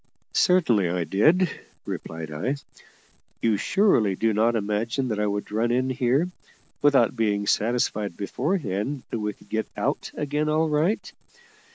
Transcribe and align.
"Certainly 0.33 0.89
I 0.89 1.03
did," 1.03 1.47
replied 1.85 2.31
I. 2.31 2.55
"You 3.39 3.55
surely 3.55 4.15
do 4.15 4.33
not 4.33 4.55
imagine 4.55 5.09
that 5.09 5.19
I 5.19 5.27
would 5.27 5.51
run 5.51 5.69
in 5.69 5.91
here, 5.91 6.27
without 6.81 7.15
being 7.15 7.45
satisfied 7.45 8.17
beforehand 8.17 9.03
that 9.11 9.19
we 9.19 9.33
could 9.33 9.49
get 9.49 9.67
out 9.77 10.09
again 10.17 10.49
all 10.49 10.67
right. 10.69 11.13